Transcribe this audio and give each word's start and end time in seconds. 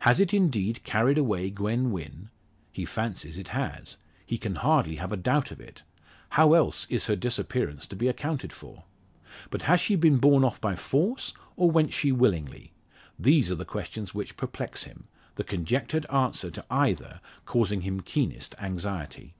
Has 0.00 0.18
it 0.18 0.34
indeed 0.34 0.82
carried 0.82 1.16
away 1.16 1.48
Gwen 1.48 1.92
Wynn? 1.92 2.28
He 2.72 2.84
fancies 2.84 3.38
it 3.38 3.50
has 3.50 3.98
he 4.26 4.36
can 4.36 4.56
hardly 4.56 4.96
have 4.96 5.12
a 5.12 5.16
doubt 5.16 5.52
of 5.52 5.60
it. 5.60 5.84
How 6.30 6.54
else 6.54 6.86
is 6.88 7.06
her 7.06 7.14
disappearance 7.14 7.86
to 7.86 7.94
be 7.94 8.08
accounted 8.08 8.52
for? 8.52 8.82
But 9.48 9.62
has 9.70 9.80
she 9.80 9.94
been 9.94 10.16
borne 10.16 10.42
off 10.42 10.60
by 10.60 10.74
force, 10.74 11.34
or 11.56 11.70
went 11.70 11.92
she 11.92 12.10
willingly? 12.10 12.72
These 13.16 13.52
are 13.52 13.62
the 13.62 13.64
questions 13.64 14.12
which 14.12 14.36
perplex 14.36 14.82
him; 14.82 15.06
the 15.36 15.44
conjectured 15.44 16.04
answer 16.06 16.50
to 16.50 16.64
either 16.68 17.20
causing 17.46 17.82
him 17.82 18.00
keenest 18.00 18.56
anxiety. 18.58 19.34